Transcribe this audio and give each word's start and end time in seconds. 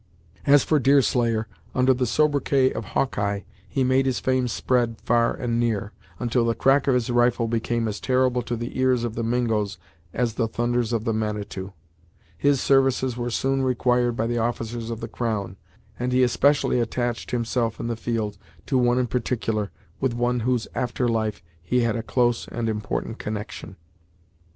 As 0.47 0.63
for 0.63 0.79
the 0.79 0.83
Deerslayer, 0.85 1.47
under 1.75 1.93
the 1.93 2.07
sobriquet 2.07 2.73
of 2.73 2.83
Hawkeye, 2.85 3.41
he 3.69 3.83
made 3.83 4.07
his 4.07 4.19
fame 4.19 4.47
spread 4.47 4.99
far 5.05 5.31
and 5.35 5.59
near, 5.59 5.91
until 6.17 6.43
the 6.43 6.55
crack 6.55 6.87
of 6.87 6.95
his 6.95 7.11
rifle 7.11 7.47
became 7.47 7.87
as 7.87 7.99
terrible 7.99 8.41
to 8.41 8.55
the 8.55 8.79
ears 8.79 9.03
of 9.03 9.13
the 9.13 9.21
Mingos 9.21 9.77
as 10.11 10.33
the 10.33 10.47
thunders 10.47 10.91
of 10.91 11.03
the 11.03 11.13
Manitou. 11.13 11.71
His 12.35 12.59
services 12.59 13.15
were 13.15 13.29
soon 13.29 13.61
required 13.61 14.15
by 14.17 14.25
the 14.25 14.39
officers 14.39 14.89
of 14.89 15.01
the 15.01 15.07
crown, 15.07 15.55
and 15.99 16.11
he 16.11 16.23
especially 16.23 16.79
attached 16.79 17.29
himself 17.29 17.79
in 17.79 17.85
the 17.85 17.95
field 17.95 18.39
to 18.65 18.79
one 18.79 18.97
in 18.97 19.05
particular, 19.05 19.69
with 19.99 20.17
whose 20.17 20.67
after 20.73 21.07
life 21.07 21.43
he 21.61 21.81
had 21.81 21.95
a 21.95 22.01
close 22.01 22.47
and 22.47 22.67
important 22.67 23.19
connection. 23.19 23.75